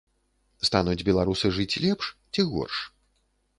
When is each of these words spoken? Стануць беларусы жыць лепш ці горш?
Стануць 0.69 1.03
беларусы 1.09 1.53
жыць 1.59 1.79
лепш 1.85 2.11
ці 2.33 2.49
горш? 2.55 2.83